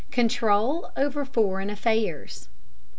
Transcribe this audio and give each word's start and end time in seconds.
CONTROL 0.09 0.91
OVER 0.97 1.23
FOREIGN 1.25 1.69
AFFAIRS. 1.69 2.49